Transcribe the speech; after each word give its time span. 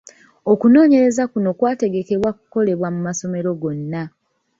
Okunoonyereza 0.51 1.23
kuno 1.31 1.49
kwategekebwa 1.59 2.29
kukolebwe 2.37 2.87
mu 2.95 3.01
masomero 3.07 3.49
gonna. 3.61 4.01